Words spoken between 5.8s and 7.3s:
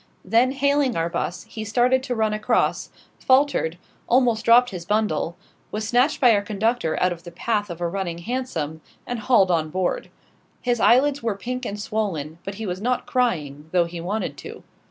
snatched by our conductor out of the